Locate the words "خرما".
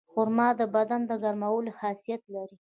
0.11-0.47